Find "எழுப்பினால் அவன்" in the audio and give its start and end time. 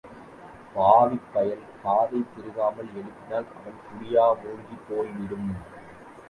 2.93-3.79